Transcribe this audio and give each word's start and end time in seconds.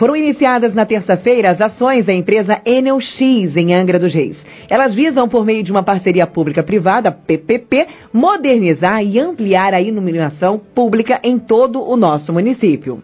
Foram 0.00 0.16
iniciadas 0.16 0.72
na 0.72 0.86
terça-feira 0.86 1.50
as 1.50 1.60
ações 1.60 2.06
da 2.06 2.14
empresa 2.14 2.62
Enel 2.64 2.98
X 3.00 3.54
em 3.54 3.74
Angra 3.74 3.98
dos 3.98 4.14
Reis. 4.14 4.42
Elas 4.66 4.94
visam, 4.94 5.28
por 5.28 5.44
meio 5.44 5.62
de 5.62 5.70
uma 5.70 5.82
parceria 5.82 6.26
pública-privada, 6.26 7.12
PPP, 7.12 7.86
modernizar 8.10 9.04
e 9.04 9.18
ampliar 9.18 9.74
a 9.74 9.82
iluminação 9.82 10.58
pública 10.58 11.20
em 11.22 11.38
todo 11.38 11.86
o 11.86 11.98
nosso 11.98 12.32
município 12.32 13.02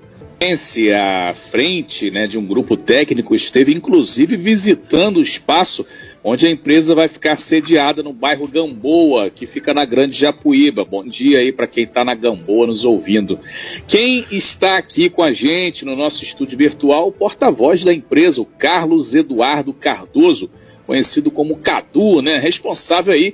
à 0.94 1.34
frente 1.50 2.10
né, 2.10 2.26
de 2.26 2.36
um 2.36 2.46
grupo 2.46 2.76
técnico 2.76 3.34
esteve 3.34 3.72
inclusive 3.72 4.36
visitando 4.36 5.16
o 5.16 5.22
espaço 5.22 5.86
onde 6.28 6.44
a 6.44 6.50
empresa 6.50 6.92
vai 6.92 7.06
ficar 7.06 7.36
sediada 7.36 8.02
no 8.02 8.12
bairro 8.12 8.48
Gamboa, 8.48 9.30
que 9.30 9.46
fica 9.46 9.72
na 9.72 9.84
Grande 9.84 10.18
Japuíba. 10.18 10.84
Bom 10.84 11.04
dia 11.04 11.38
aí 11.38 11.52
para 11.52 11.68
quem 11.68 11.84
está 11.84 12.04
na 12.04 12.16
Gamboa 12.16 12.66
nos 12.66 12.84
ouvindo. 12.84 13.38
Quem 13.86 14.26
está 14.32 14.76
aqui 14.76 15.08
com 15.08 15.22
a 15.22 15.30
gente 15.30 15.84
no 15.84 15.94
nosso 15.94 16.24
estúdio 16.24 16.58
virtual, 16.58 17.06
o 17.06 17.12
porta-voz 17.12 17.84
da 17.84 17.94
empresa, 17.94 18.42
o 18.42 18.44
Carlos 18.44 19.14
Eduardo 19.14 19.72
Cardoso, 19.72 20.50
conhecido 20.84 21.30
como 21.30 21.58
Cadu, 21.58 22.20
né, 22.20 22.38
responsável 22.38 23.14
aí 23.14 23.32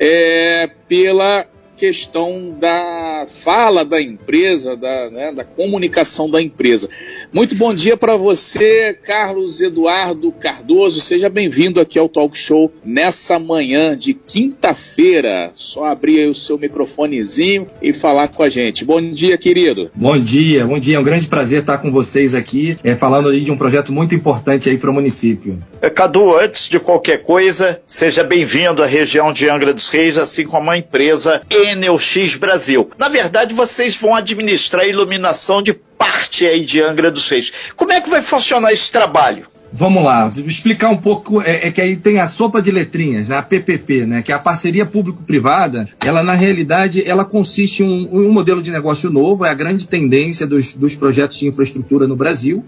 é, 0.00 0.68
pela 0.88 1.46
questão 1.82 2.56
da 2.60 3.26
fala 3.42 3.84
da 3.84 4.00
empresa, 4.00 4.76
da, 4.76 5.10
né, 5.10 5.32
da 5.34 5.42
comunicação 5.42 6.30
da 6.30 6.40
empresa. 6.40 6.88
Muito 7.32 7.56
bom 7.56 7.74
dia 7.74 7.96
para 7.96 8.16
você, 8.16 8.96
Carlos 9.02 9.60
Eduardo 9.60 10.30
Cardoso. 10.30 11.00
Seja 11.00 11.28
bem-vindo 11.28 11.80
aqui 11.80 11.98
ao 11.98 12.08
Talk 12.08 12.38
Show 12.38 12.72
nessa 12.84 13.36
manhã 13.36 13.98
de 13.98 14.14
quinta-feira. 14.14 15.50
Só 15.56 15.86
abrir 15.86 16.20
aí 16.20 16.28
o 16.28 16.34
seu 16.36 16.56
microfonezinho 16.56 17.66
e 17.82 17.92
falar 17.92 18.28
com 18.28 18.44
a 18.44 18.48
gente. 18.48 18.84
Bom 18.84 19.02
dia, 19.10 19.36
querido. 19.36 19.90
Bom 19.92 20.16
dia, 20.20 20.64
bom 20.64 20.78
dia. 20.78 20.98
É 20.98 21.00
um 21.00 21.04
grande 21.04 21.26
prazer 21.26 21.62
estar 21.62 21.78
com 21.78 21.90
vocês 21.90 22.32
aqui, 22.32 22.76
é, 22.84 22.94
falando 22.94 23.28
aí 23.28 23.40
de 23.40 23.50
um 23.50 23.56
projeto 23.58 23.92
muito 23.92 24.14
importante 24.14 24.70
aí 24.70 24.78
para 24.78 24.90
o 24.90 24.94
município. 24.94 25.58
É, 25.80 25.90
Cadu, 25.90 26.38
antes 26.38 26.68
de 26.68 26.78
qualquer 26.78 27.24
coisa, 27.24 27.80
seja 27.84 28.22
bem-vindo 28.22 28.84
à 28.84 28.86
região 28.86 29.32
de 29.32 29.48
Angra 29.48 29.74
dos 29.74 29.88
Reis, 29.88 30.16
assim 30.16 30.46
como 30.46 30.70
a 30.70 30.78
empresa 30.78 31.42
Enel 31.50 31.71
X 31.98 32.36
Brasil. 32.36 32.90
Na 32.98 33.08
verdade, 33.08 33.54
vocês 33.54 33.96
vão 33.96 34.14
administrar 34.14 34.84
a 34.84 34.88
iluminação 34.88 35.62
de 35.62 35.72
parte 35.72 36.46
aí 36.46 36.64
de 36.64 36.80
Angra 36.80 37.10
dos 37.10 37.28
Reis. 37.28 37.52
Como 37.76 37.92
é 37.92 38.00
que 38.00 38.10
vai 38.10 38.22
funcionar 38.22 38.72
esse 38.72 38.90
trabalho? 38.90 39.46
Vamos 39.74 40.04
lá, 40.04 40.30
explicar 40.46 40.90
um 40.90 40.98
pouco, 40.98 41.40
é, 41.40 41.68
é, 41.68 41.70
que 41.70 41.80
aí 41.80 41.96
tem 41.96 42.20
a 42.20 42.26
sopa 42.26 42.60
de 42.60 42.70
letrinhas, 42.70 43.30
né, 43.30 43.38
a 43.38 43.42
PPP, 43.42 44.04
né, 44.04 44.20
que 44.20 44.30
é 44.30 44.34
a 44.34 44.38
parceria 44.38 44.84
público-privada, 44.84 45.88
ela 46.04 46.22
na 46.22 46.34
realidade, 46.34 47.02
ela 47.08 47.24
consiste 47.24 47.82
em 47.82 47.86
um, 47.86 48.26
um, 48.26 48.30
modelo 48.30 48.62
de 48.62 48.70
negócio 48.70 49.10
novo, 49.10 49.46
é 49.46 49.48
a 49.48 49.54
grande 49.54 49.88
tendência 49.88 50.46
dos, 50.46 50.74
dos 50.74 50.94
projetos 50.94 51.38
de 51.38 51.48
infraestrutura 51.48 52.06
no 52.06 52.14
Brasil, 52.14 52.62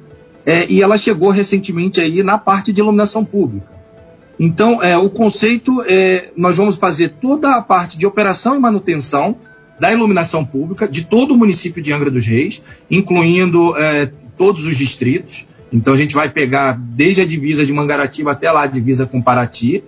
é, 0.46 0.66
e 0.66 0.80
ela 0.80 0.96
chegou 0.96 1.28
recentemente 1.28 2.00
aí 2.00 2.22
na 2.22 2.39
parte 2.39 2.72
de 2.72 2.80
iluminação 2.80 3.22
pública. 3.22 3.83
Então, 4.38 4.82
é, 4.82 4.96
o 4.96 5.08
conceito 5.08 5.82
é 5.86 6.30
nós 6.36 6.56
vamos 6.56 6.77
fazer 6.77 7.10
toda 7.20 7.54
a 7.54 7.62
parte 7.62 7.96
de 7.96 8.06
operação 8.06 8.56
e 8.56 8.58
manutenção 8.58 9.36
da 9.78 9.92
iluminação 9.92 10.44
pública 10.44 10.88
de 10.88 11.04
todo 11.04 11.34
o 11.34 11.36
município 11.36 11.82
de 11.82 11.92
Angra 11.92 12.10
dos 12.10 12.27
Reis, 12.27 12.62
incluindo 12.90 13.77
é, 13.77 14.10
todos 14.36 14.66
os 14.66 14.77
distritos. 14.77 15.46
Então, 15.72 15.94
a 15.94 15.96
gente 15.96 16.14
vai 16.14 16.28
pegar 16.28 16.78
desde 16.78 17.20
a 17.20 17.27
divisa 17.27 17.64
de 17.64 17.72
Mangaratiba 17.72 18.32
até 18.32 18.50
lá 18.50 18.62
a 18.62 18.66
divisa 18.66 19.06
com 19.06 19.22
Paraty. 19.22 19.82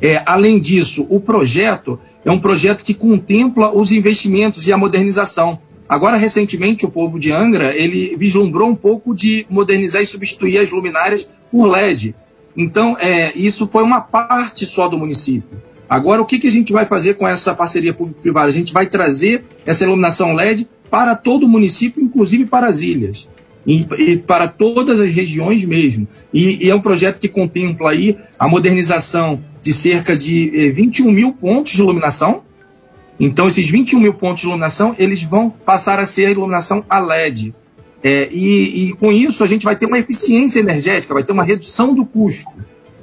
É, 0.00 0.22
além 0.26 0.58
disso, 0.58 1.06
o 1.08 1.20
projeto 1.20 1.98
é 2.24 2.30
um 2.30 2.38
projeto 2.38 2.84
que 2.84 2.94
contempla 2.94 3.74
os 3.74 3.92
investimentos 3.92 4.66
e 4.66 4.72
a 4.72 4.76
modernização. 4.76 5.58
Agora, 5.88 6.16
recentemente, 6.16 6.84
o 6.84 6.90
povo 6.90 7.18
de 7.18 7.32
Angra 7.32 7.74
ele 7.74 8.16
vislumbrou 8.16 8.68
um 8.68 8.74
pouco 8.74 9.14
de 9.14 9.46
modernizar 9.48 10.02
e 10.02 10.06
substituir 10.06 10.58
as 10.58 10.70
luminárias 10.70 11.28
por 11.50 11.66
LED. 11.66 12.14
Então, 12.56 12.96
é, 12.98 13.36
isso 13.36 13.66
foi 13.66 13.82
uma 13.82 14.00
parte 14.00 14.64
só 14.66 14.88
do 14.88 14.96
município. 14.96 15.60
Agora, 15.88 16.20
o 16.20 16.24
que, 16.24 16.38
que 16.38 16.48
a 16.48 16.50
gente 16.50 16.72
vai 16.72 16.84
fazer 16.86 17.14
com 17.14 17.28
essa 17.28 17.54
parceria 17.54 17.94
público-privada? 17.94 18.48
A 18.48 18.52
gente 18.52 18.72
vai 18.72 18.86
trazer 18.86 19.44
essa 19.64 19.84
iluminação 19.84 20.32
LED 20.32 20.66
para 20.90 21.14
todo 21.14 21.44
o 21.44 21.48
município, 21.48 22.02
inclusive 22.02 22.46
para 22.46 22.66
as 22.66 22.80
ilhas. 22.80 23.28
E, 23.66 23.84
e 23.98 24.16
para 24.16 24.46
todas 24.46 25.00
as 25.00 25.10
regiões 25.10 25.64
mesmo. 25.64 26.06
E, 26.32 26.66
e, 26.66 26.70
é 26.70 26.74
um 26.74 26.80
projeto 26.80 27.20
que 27.20 27.28
contempla 27.28 27.90
aí 27.90 28.16
a 28.38 28.46
modernização 28.46 29.40
de 29.60 29.72
cerca 29.72 30.16
de 30.16 30.68
eh, 30.68 30.70
21 30.70 31.10
mil 31.10 31.32
pontos 31.32 31.72
de 31.72 31.82
iluminação. 31.82 32.42
Então, 33.18 33.48
esses 33.48 33.68
21 33.68 33.98
mil 33.98 34.14
pontos 34.14 34.42
de 34.42 34.46
iluminação, 34.46 34.94
eles 34.98 35.24
vão 35.24 35.50
passar 35.50 35.98
a 35.98 36.06
ser 36.06 36.26
a 36.26 36.30
iluminação 36.30 36.84
a 36.88 37.00
LED. 37.00 37.52
É, 38.02 38.28
e, 38.30 38.90
e, 38.90 38.92
com 38.94 39.10
isso 39.10 39.42
a 39.42 39.46
gente 39.46 39.64
vai 39.64 39.76
ter 39.76 39.86
uma 39.86 39.98
eficiência 39.98 40.60
energética, 40.60 41.14
vai 41.14 41.24
ter 41.24 41.32
uma 41.32 41.44
redução 41.44 41.94
do 41.94 42.04
custo. 42.04 42.50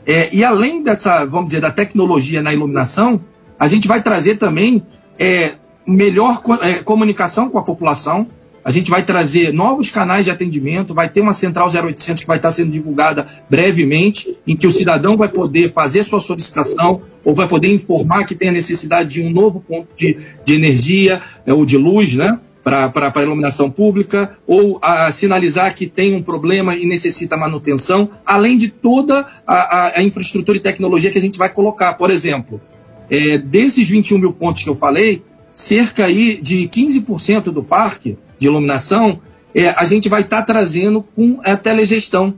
É, 0.05 0.33
e 0.33 0.43
além 0.43 0.83
dessa, 0.83 1.25
vamos 1.25 1.47
dizer, 1.47 1.61
da 1.61 1.71
tecnologia 1.71 2.41
na 2.41 2.53
iluminação, 2.53 3.21
a 3.59 3.67
gente 3.67 3.87
vai 3.87 4.01
trazer 4.03 4.37
também 4.37 4.83
é, 5.17 5.53
melhor 5.87 6.41
é, 6.61 6.75
comunicação 6.75 7.49
com 7.49 7.57
a 7.57 7.63
população. 7.63 8.27
A 8.63 8.71
gente 8.71 8.89
vai 8.89 9.03
trazer 9.03 9.51
novos 9.51 9.89
canais 9.89 10.23
de 10.23 10.31
atendimento, 10.31 10.93
vai 10.93 11.09
ter 11.09 11.19
uma 11.19 11.33
central 11.33 11.67
0800 11.67 12.21
que 12.21 12.27
vai 12.27 12.37
estar 12.37 12.51
sendo 12.51 12.71
divulgada 12.71 13.25
brevemente, 13.49 14.37
em 14.47 14.55
que 14.55 14.65
o 14.65 14.71
cidadão 14.71 15.17
vai 15.17 15.27
poder 15.27 15.73
fazer 15.73 16.03
sua 16.03 16.21
solicitação 16.21 17.01
ou 17.25 17.35
vai 17.35 17.47
poder 17.47 17.73
informar 17.73 18.25
que 18.25 18.35
tem 18.35 18.49
a 18.49 18.53
necessidade 18.53 19.15
de 19.15 19.21
um 19.21 19.29
novo 19.29 19.59
ponto 19.59 19.89
de, 19.97 20.17
de 20.45 20.53
energia 20.53 21.21
é, 21.45 21.53
ou 21.53 21.65
de 21.65 21.77
luz, 21.77 22.15
né? 22.15 22.39
Para 22.63 23.11
a 23.13 23.21
iluminação 23.21 23.69
pública, 23.69 24.37
ou 24.47 24.79
a, 24.81 25.11
sinalizar 25.11 25.75
que 25.75 25.85
tem 25.85 26.15
um 26.15 26.23
problema 26.23 26.75
e 26.75 26.85
necessita 26.85 27.35
manutenção, 27.35 28.09
além 28.25 28.57
de 28.57 28.69
toda 28.69 29.27
a, 29.45 29.99
a, 29.99 30.03
infraestrutura 30.03 30.57
e 30.57 30.61
tecnologia 30.61 31.11
que 31.11 31.17
a 31.17 31.21
gente 31.21 31.37
vai 31.37 31.49
colocar. 31.49 31.93
Por 31.95 32.09
exemplo, 32.09 32.61
é, 33.09 33.37
desses 33.37 33.89
21 33.89 34.17
mil 34.17 34.33
pontos 34.33 34.63
que 34.63 34.69
eu 34.69 34.75
falei, 34.75 35.21
cerca 35.53 36.05
aí 36.05 36.39
de 36.41 36.67
15% 36.69 37.45
do 37.51 37.63
parque 37.63 38.17
de 38.39 38.47
iluminação 38.47 39.19
é, 39.53 39.69
a 39.69 39.85
gente 39.85 40.09
vai 40.09 40.21
estar 40.21 40.37
tá 40.37 40.43
trazendo 40.43 41.03
com 41.03 41.39
a 41.43 41.55
telegestão. 41.55 42.33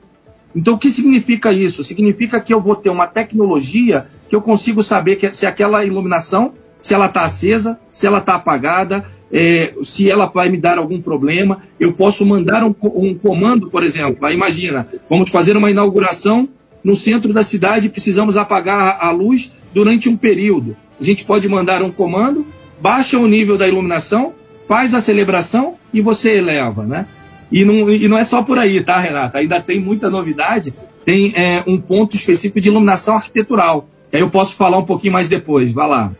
Então, 0.55 0.75
o 0.75 0.77
que 0.77 0.89
significa 0.89 1.51
isso? 1.51 1.83
Significa 1.83 2.39
que 2.39 2.53
eu 2.53 2.61
vou 2.61 2.75
ter 2.75 2.89
uma 2.89 3.07
tecnologia 3.07 4.07
que 4.29 4.35
eu 4.35 4.41
consigo 4.41 4.81
saber 4.81 5.17
que, 5.17 5.33
se 5.33 5.45
aquela 5.45 5.85
iluminação, 5.85 6.53
se 6.85 6.93
ela 6.93 7.07
está 7.07 7.23
acesa, 7.23 7.79
se 7.89 8.05
ela 8.05 8.19
está 8.19 8.35
apagada, 8.35 9.03
é, 9.33 9.73
se 9.81 10.07
ela 10.07 10.27
vai 10.27 10.49
me 10.49 10.57
dar 10.59 10.77
algum 10.77 11.01
problema, 11.01 11.61
eu 11.79 11.93
posso 11.93 12.23
mandar 12.23 12.63
um, 12.63 12.75
um 12.93 13.17
comando, 13.17 13.71
por 13.71 13.81
exemplo. 13.81 14.23
Aí 14.23 14.35
imagina, 14.35 14.85
vamos 15.09 15.31
fazer 15.31 15.57
uma 15.57 15.71
inauguração 15.71 16.47
no 16.83 16.95
centro 16.95 17.33
da 17.33 17.41
cidade 17.41 17.87
e 17.87 17.89
precisamos 17.89 18.37
apagar 18.37 18.99
a 19.01 19.09
luz 19.09 19.51
durante 19.73 20.07
um 20.07 20.15
período. 20.15 20.77
A 21.01 21.03
gente 21.03 21.25
pode 21.25 21.49
mandar 21.49 21.81
um 21.81 21.89
comando, 21.89 22.45
baixa 22.79 23.17
o 23.17 23.25
nível 23.25 23.57
da 23.57 23.67
iluminação, 23.67 24.35
faz 24.67 24.93
a 24.93 25.01
celebração 25.01 25.77
e 25.91 26.01
você 26.01 26.37
eleva, 26.37 26.83
né? 26.83 27.07
E 27.51 27.65
não, 27.65 27.89
e 27.89 28.07
não 28.07 28.15
é 28.19 28.23
só 28.23 28.43
por 28.43 28.59
aí, 28.59 28.79
tá, 28.83 28.99
Renata? 28.99 29.39
Ainda 29.39 29.59
tem 29.59 29.79
muita 29.79 30.07
novidade. 30.07 30.71
Tem 31.03 31.33
é, 31.35 31.63
um 31.65 31.79
ponto 31.79 32.15
específico 32.15 32.61
de 32.61 32.69
iluminação 32.69 33.15
arquitetural. 33.15 33.89
Aí 34.13 34.19
eu 34.19 34.29
posso 34.29 34.55
falar 34.55 34.77
um 34.77 34.85
pouquinho 34.85 35.13
mais 35.13 35.27
depois. 35.27 35.73
Vai 35.73 35.87
lá. 35.87 36.13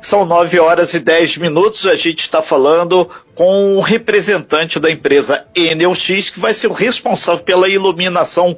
São 0.00 0.24
9 0.24 0.58
horas 0.58 0.94
e 0.94 1.00
10 1.00 1.38
minutos. 1.38 1.86
A 1.86 1.94
gente 1.94 2.20
está 2.20 2.42
falando 2.42 3.08
com 3.34 3.76
o 3.76 3.80
representante 3.80 4.78
da 4.78 4.90
empresa 4.90 5.46
Enel 5.54 5.94
X, 5.94 6.30
que 6.30 6.40
vai 6.40 6.54
ser 6.54 6.68
o 6.68 6.72
responsável 6.72 7.44
pela 7.44 7.68
iluminação 7.68 8.56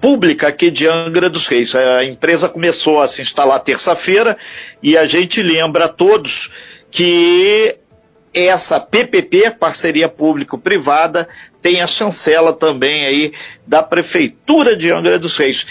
pública 0.00 0.48
aqui 0.48 0.70
de 0.70 0.86
Angra 0.86 1.28
dos 1.28 1.46
Reis. 1.48 1.74
A 1.74 2.04
empresa 2.04 2.48
começou 2.48 3.00
a 3.00 3.08
se 3.08 3.22
instalar 3.22 3.60
terça-feira 3.60 4.36
e 4.82 4.96
a 4.96 5.06
gente 5.06 5.42
lembra 5.42 5.86
a 5.86 5.88
todos 5.88 6.50
que 6.90 7.76
essa 8.32 8.78
PPP, 8.78 9.52
parceria 9.58 10.08
público-privada, 10.08 11.26
tem 11.62 11.80
a 11.80 11.86
chancela 11.86 12.52
também 12.52 13.06
aí 13.06 13.32
da 13.66 13.82
Prefeitura 13.82 14.76
de 14.76 14.90
Angra 14.90 15.18
dos 15.18 15.36
Reis. 15.36 15.66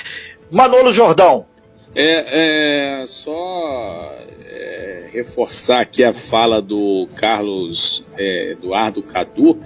Manolo 0.51 0.91
Jordão. 0.91 1.45
É, 1.95 3.01
é 3.01 3.07
só 3.07 4.11
reforçar 5.15 5.79
aqui 5.79 6.03
a 6.03 6.11
fala 6.11 6.61
do 6.61 7.07
Carlos 7.15 8.03
é, 8.17 8.51
Eduardo 8.51 9.01
Cadu 9.01 9.57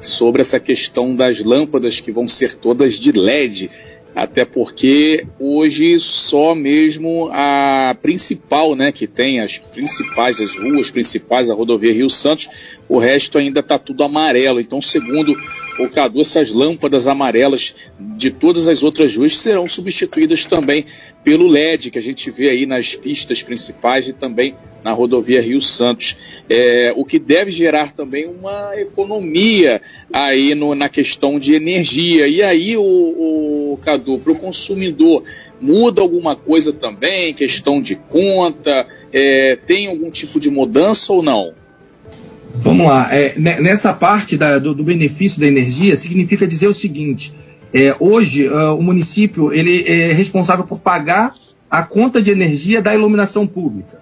sobre 0.00 0.42
essa 0.42 0.60
questão 0.60 1.14
das 1.14 1.40
lâmpadas 1.40 2.00
que 2.00 2.12
vão 2.12 2.28
ser 2.28 2.56
todas 2.56 2.94
de 2.94 3.10
LED. 3.10 3.68
Até 4.14 4.44
porque 4.44 5.26
hoje 5.40 5.98
só 5.98 6.54
mesmo 6.54 7.30
a 7.32 7.96
principal, 8.02 8.76
né, 8.76 8.92
que 8.92 9.06
tem 9.06 9.40
as 9.40 9.56
principais, 9.56 10.38
as 10.38 10.54
ruas 10.54 10.90
principais, 10.90 11.48
a 11.48 11.54
rodovia 11.54 11.94
Rio 11.94 12.10
Santos, 12.10 12.46
o 12.88 12.98
resto 12.98 13.38
ainda 13.38 13.60
está 13.60 13.78
tudo 13.78 14.04
amarelo. 14.04 14.60
Então, 14.60 14.82
segundo 14.82 15.34
o 15.78 15.88
Cadu, 15.88 16.20
essas 16.20 16.50
lâmpadas 16.50 17.06
amarelas 17.06 17.74
de 17.98 18.30
todas 18.30 18.68
as 18.68 18.82
outras 18.82 19.16
ruas 19.16 19.38
serão 19.38 19.68
substituídas 19.68 20.44
também 20.44 20.84
pelo 21.24 21.48
LED 21.48 21.90
que 21.90 21.98
a 21.98 22.02
gente 22.02 22.30
vê 22.30 22.50
aí 22.50 22.66
nas 22.66 22.94
pistas 22.94 23.42
principais 23.42 24.08
e 24.08 24.12
também 24.12 24.54
na 24.82 24.92
rodovia 24.92 25.40
Rio 25.40 25.62
Santos, 25.62 26.16
é, 26.50 26.92
o 26.96 27.04
que 27.04 27.18
deve 27.18 27.50
gerar 27.50 27.92
também 27.92 28.26
uma 28.26 28.72
economia 28.76 29.80
aí 30.12 30.54
no, 30.54 30.74
na 30.74 30.88
questão 30.88 31.38
de 31.38 31.54
energia. 31.54 32.26
E 32.26 32.42
aí, 32.42 32.76
o, 32.76 32.82
o 32.82 33.78
Cadu, 33.80 34.18
para 34.18 34.32
o 34.32 34.38
consumidor, 34.38 35.22
muda 35.60 36.00
alguma 36.00 36.34
coisa 36.34 36.72
também, 36.72 37.32
questão 37.32 37.80
de 37.80 37.94
conta, 37.94 38.84
é, 39.12 39.56
tem 39.56 39.86
algum 39.86 40.10
tipo 40.10 40.40
de 40.40 40.50
mudança 40.50 41.12
ou 41.12 41.22
não? 41.22 41.61
Vamos 42.54 42.86
lá, 42.86 43.08
é, 43.10 43.38
nessa 43.38 43.92
parte 43.92 44.36
da, 44.36 44.58
do, 44.58 44.74
do, 44.74 44.84
benefício 44.84 45.40
da 45.40 45.46
energia, 45.46 45.96
significa 45.96 46.46
dizer 46.46 46.68
o 46.68 46.74
seguinte: 46.74 47.32
é, 47.72 47.96
hoje 47.98 48.48
uh, 48.48 48.76
o 48.76 48.82
município 48.82 49.52
ele 49.52 49.84
é 49.86 50.12
responsável 50.12 50.64
por 50.64 50.78
pagar 50.78 51.34
a 51.70 51.82
conta 51.82 52.20
de 52.20 52.30
energia 52.30 52.82
da 52.82 52.94
iluminação 52.94 53.46
pública. 53.46 54.00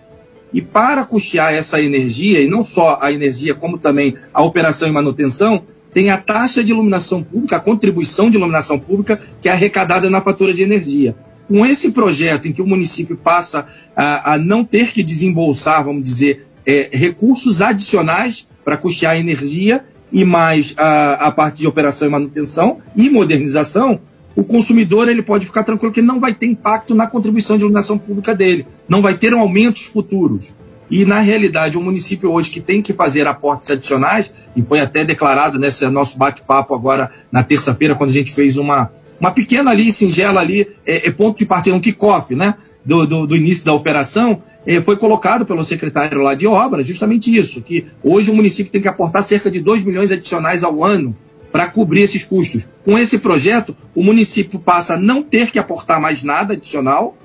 E 0.53 0.61
para 0.61 1.05
custear 1.05 1.55
essa 1.55 1.81
energia, 1.81 2.41
e 2.41 2.49
não 2.49 2.63
só 2.63 2.99
a 3.01 3.13
energia, 3.13 3.55
como 3.55 3.79
também 3.79 4.17
a 4.35 4.43
operação 4.43 4.89
e 4.89 4.91
manutenção, 4.91 5.63
tem 5.93 6.11
a 6.11 6.17
taxa 6.17 6.63
de 6.65 6.73
iluminação 6.73 7.23
pública, 7.23 7.57
a 7.57 7.61
contribuição 7.61 8.29
de 8.29 8.37
iluminação 8.37 8.79
pública, 8.79 9.21
que 9.41 9.49
é 9.49 9.53
arrecadada 9.53 10.11
na 10.11 10.21
fatura 10.21 10.53
de 10.53 10.63
energia. 10.63 11.15
Com 11.47 11.65
esse 11.67 11.93
projeto 11.93 12.47
em 12.47 12.53
que 12.53 12.63
o 12.63 12.67
município 12.67 13.17
passa 13.17 13.67
a, 13.95 14.35
a 14.35 14.39
não 14.39 14.65
ter 14.65 14.93
que 14.93 15.03
desembolsar, 15.03 15.85
vamos 15.85 16.03
dizer, 16.03 16.47
é, 16.71 16.89
recursos 16.93 17.61
adicionais 17.61 18.47
para 18.65 18.77
custear 18.77 19.17
energia 19.17 19.85
e 20.13 20.25
mais 20.25 20.73
a, 20.77 21.27
a 21.27 21.33
parte 21.33 21.59
de 21.59 21.67
operação 21.67 22.07
e 22.07 22.11
manutenção 22.11 22.79
e 22.95 23.11
modernização, 23.11 24.01
o 24.37 24.45
consumidor 24.45 25.09
ele 25.09 25.23
pode 25.23 25.47
ficar 25.47 25.65
tranquilo 25.65 25.93
que 25.93 26.01
não 26.01 26.21
vai 26.21 26.33
ter 26.33 26.47
impacto 26.47 26.95
na 26.95 27.09
contribuição 27.09 27.57
de 27.57 27.65
iluminação 27.65 27.99
pública 27.99 28.35
dele, 28.37 28.67
não 28.89 29.03
vai 29.03 29.15
ter 29.15 29.33
aumentos 29.33 29.87
futuros. 29.87 30.55
E, 30.89 31.05
na 31.05 31.21
realidade, 31.21 31.77
o 31.77 31.81
município 31.81 32.31
hoje 32.31 32.51
que 32.51 32.61
tem 32.61 32.83
que 32.83 32.93
fazer 32.93 33.27
aportes 33.27 33.71
adicionais, 33.71 34.33
e 34.57 34.63
foi 34.63 34.81
até 34.81 35.05
declarado 35.05 35.59
nesse 35.59 35.87
nosso 35.89 36.19
bate-papo 36.19 36.75
agora 36.75 37.11
na 37.31 37.43
terça-feira, 37.45 37.95
quando 37.95 38.11
a 38.11 38.13
gente 38.13 38.33
fez 38.33 38.57
uma, 38.57 38.91
uma 39.21 39.31
pequena 39.31 39.71
ali, 39.71 39.93
singela 39.93 40.41
ali, 40.41 40.69
é, 40.87 41.09
é 41.09 41.11
ponto 41.11 41.39
de 41.39 41.47
partida, 41.47 41.77
um 41.77 41.81
kickoff, 41.81 42.35
né, 42.35 42.55
do, 42.85 43.07
do, 43.07 43.27
do, 43.27 43.37
início 43.37 43.65
da 43.65 43.73
operação, 43.73 44.43
é, 44.67 44.81
foi 44.81 44.97
colocado 44.97 45.45
pelo 45.45 45.65
secretário 45.65 46.21
lá 46.21 46.35
de 46.35 46.47
obras 46.47 46.87
justamente 46.87 47.35
isso, 47.35 47.63
que 47.63 47.87
hoje 48.03 48.31
o 48.31 48.35
município 48.35 48.73
tem 48.73 48.81
que 48.81 48.89
aportar 48.89 49.23
cerca 49.23 49.51
de 49.51 49.61
2 49.61 49.85
milhões 49.85 50.13
adicionais 50.13 50.65
ao 50.65 50.85
ano 50.85 51.17
para 51.51 51.69
cobrir 51.69 52.03
esses 52.03 52.25
custos. 52.25 52.69
Com 52.85 52.99
esse 52.99 53.19
projeto, 53.19 53.77
o 53.95 54.03
município 54.03 54.59
passa 54.59 54.95
a 54.95 54.97
não 54.97 55.23
ter 55.23 55.51
que 55.51 55.59
aportar 55.59 56.01
mais 56.01 56.23
nada 56.23 56.55
adicional, 56.55 57.17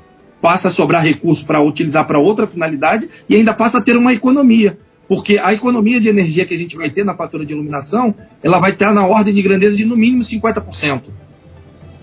passa 0.41 0.67
a 0.67 0.71
sobrar 0.71 1.03
recurso 1.03 1.45
para 1.45 1.61
utilizar 1.61 2.05
para 2.05 2.19
outra 2.19 2.47
finalidade 2.47 3.09
e 3.29 3.35
ainda 3.35 3.53
passa 3.53 3.77
a 3.77 3.81
ter 3.81 3.95
uma 3.95 4.13
economia. 4.13 4.77
Porque 5.07 5.37
a 5.37 5.53
economia 5.53 5.99
de 6.01 6.09
energia 6.09 6.45
que 6.45 6.53
a 6.53 6.57
gente 6.57 6.75
vai 6.75 6.89
ter 6.89 7.05
na 7.05 7.15
fatura 7.15 7.45
de 7.45 7.53
iluminação, 7.53 8.13
ela 8.41 8.59
vai 8.59 8.71
estar 8.71 8.93
na 8.93 9.05
ordem 9.05 9.33
de 9.33 9.41
grandeza 9.41 9.77
de 9.77 9.85
no 9.85 9.95
mínimo 9.95 10.23
50%. 10.23 11.03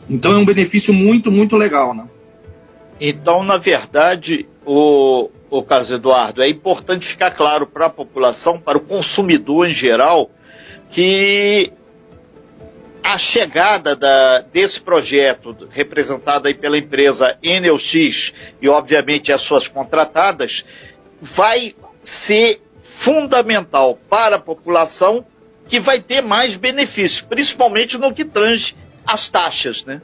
Então 0.09 0.33
é 0.33 0.37
um 0.37 0.45
benefício 0.45 0.95
muito, 0.95 1.31
muito 1.31 1.57
legal, 1.57 1.95
né? 1.95 2.05
Então, 3.05 3.43
na 3.43 3.57
verdade, 3.57 4.47
o, 4.65 5.29
o 5.51 5.61
Carlos 5.65 5.91
Eduardo, 5.91 6.41
é 6.41 6.49
importante 6.49 7.05
ficar 7.05 7.33
claro 7.33 7.67
para 7.67 7.87
a 7.87 7.91
população, 7.91 8.61
para 8.61 8.79
o 8.79 8.81
consumidor 8.81 9.69
em 9.69 9.73
geral, 9.73 10.31
que 10.89 11.73
a 13.03 13.19
chegada 13.19 13.97
da, 13.97 14.43
desse 14.43 14.81
projeto, 14.81 15.67
representado 15.69 16.47
aí 16.47 16.55
pela 16.55 16.79
empresa 16.79 17.37
Enelx 17.43 18.33
e, 18.63 18.69
obviamente, 18.69 19.33
as 19.33 19.43
suas 19.43 19.67
contratadas, 19.67 20.65
vai 21.21 21.75
ser 22.01 22.63
fundamental 22.85 23.99
para 24.09 24.37
a 24.37 24.41
população 24.41 25.27
que 25.69 25.81
vai 25.81 26.01
ter 26.01 26.23
mais 26.23 26.55
benefícios, 26.55 27.21
principalmente 27.21 27.99
no 27.99 28.15
que 28.15 28.25
tange 28.25 28.77
as 29.05 29.29
taxas, 29.29 29.85
né? 29.85 30.01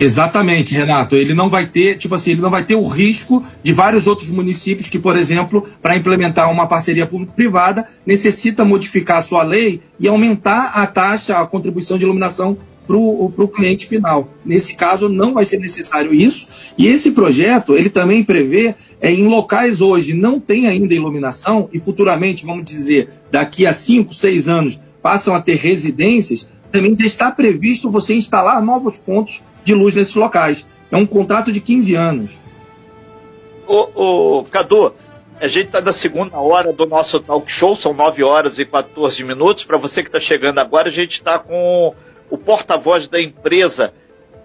Exatamente, 0.00 0.74
Renato. 0.74 1.16
Ele 1.16 1.34
não 1.34 1.50
vai 1.50 1.66
ter, 1.66 1.96
tipo 1.96 2.14
assim, 2.14 2.32
ele 2.32 2.40
não 2.40 2.50
vai 2.50 2.64
ter 2.64 2.76
o 2.76 2.86
risco 2.86 3.44
de 3.62 3.72
vários 3.72 4.06
outros 4.06 4.30
municípios 4.30 4.88
que, 4.88 4.98
por 4.98 5.16
exemplo, 5.16 5.66
para 5.82 5.96
implementar 5.96 6.50
uma 6.50 6.66
parceria 6.66 7.06
público-privada, 7.06 7.86
necessita 8.06 8.64
modificar 8.64 9.18
a 9.18 9.22
sua 9.22 9.42
lei 9.42 9.80
e 9.98 10.06
aumentar 10.06 10.72
a 10.74 10.86
taxa, 10.86 11.38
a 11.38 11.46
contribuição 11.46 11.98
de 11.98 12.04
iluminação 12.04 12.56
para 12.86 12.96
o 12.96 13.48
cliente 13.48 13.86
final. 13.86 14.32
Nesse 14.44 14.74
caso, 14.74 15.10
não 15.10 15.34
vai 15.34 15.44
ser 15.44 15.58
necessário 15.58 16.14
isso. 16.14 16.72
E 16.78 16.86
esse 16.86 17.10
projeto, 17.10 17.76
ele 17.76 17.90
também 17.90 18.24
prevê, 18.24 18.74
é, 18.98 19.12
em 19.12 19.26
locais 19.26 19.82
hoje 19.82 20.14
não 20.14 20.40
tem 20.40 20.66
ainda 20.66 20.94
iluminação, 20.94 21.68
e 21.72 21.78
futuramente, 21.78 22.46
vamos 22.46 22.64
dizer, 22.64 23.10
daqui 23.30 23.66
a 23.66 23.74
5, 23.74 24.14
6 24.14 24.48
anos, 24.48 24.80
passam 25.02 25.34
a 25.34 25.40
ter 25.40 25.56
residências, 25.56 26.48
já 26.72 27.06
está 27.06 27.30
previsto 27.30 27.90
você 27.90 28.14
instalar 28.14 28.62
novos 28.62 28.98
pontos 28.98 29.42
de 29.64 29.74
luz 29.74 29.94
nesses 29.94 30.14
locais. 30.14 30.64
É 30.90 30.96
um 30.96 31.06
contrato 31.06 31.52
de 31.52 31.60
15 31.60 31.94
anos. 31.94 32.38
Ô, 33.66 34.38
ô 34.38 34.44
Cadu, 34.44 34.94
a 35.40 35.46
gente 35.46 35.66
está 35.66 35.80
na 35.80 35.92
segunda 35.92 36.36
hora 36.38 36.72
do 36.72 36.86
nosso 36.86 37.20
talk 37.20 37.50
show, 37.50 37.76
são 37.76 37.92
9 37.92 38.24
horas 38.24 38.58
e 38.58 38.64
14 38.64 39.22
minutos. 39.24 39.64
Para 39.64 39.76
você 39.76 40.02
que 40.02 40.08
está 40.08 40.18
chegando 40.18 40.58
agora, 40.58 40.88
a 40.88 40.92
gente 40.92 41.12
está 41.12 41.38
com 41.38 41.94
o 42.30 42.38
porta-voz 42.38 43.06
da 43.06 43.20
empresa 43.20 43.92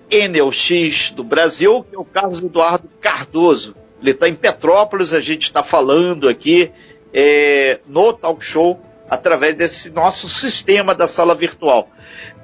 Enelx 0.09 1.11
do 1.15 1.23
Brasil, 1.23 1.85
que 1.89 1.95
é 1.95 1.99
o 1.99 2.05
Carlos 2.05 2.43
Eduardo 2.43 2.89
Cardoso. 3.01 3.75
Ele 4.01 4.11
está 4.11 4.27
em 4.27 4.35
Petrópolis, 4.35 5.13
a 5.13 5.21
gente 5.21 5.43
está 5.43 5.63
falando 5.63 6.27
aqui 6.27 6.69
é, 7.13 7.79
no 7.87 8.11
talk 8.13 8.43
show 8.43 8.79
através 9.09 9.55
desse 9.55 9.91
nosso 9.91 10.27
sistema 10.29 10.95
da 10.95 11.07
sala 11.07 11.35
virtual. 11.35 11.89